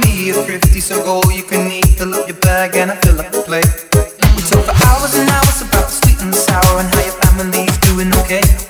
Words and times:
me 0.00 0.30
a 0.30 0.34
thrifty, 0.34 0.80
so 0.80 1.02
go 1.04 1.22
you 1.30 1.42
can 1.42 1.70
eat. 1.70 1.86
Fill 1.96 2.14
up 2.14 2.28
your 2.28 2.36
bag 2.38 2.76
and 2.76 2.90
I 2.90 2.96
fill 2.96 3.20
up 3.20 3.30
the 3.32 3.42
plate. 3.42 3.66
We 4.36 4.42
talk 4.42 4.64
for 4.64 4.76
hours 4.86 5.14
and 5.14 5.28
hours 5.28 5.62
about 5.62 5.86
the 5.86 5.94
sweet 6.00 6.20
and 6.20 6.32
the 6.32 6.36
sour 6.36 6.80
and 6.80 6.88
how 6.94 7.02
your 7.02 7.16
family's 7.22 7.78
doing 7.78 8.12
okay. 8.22 8.67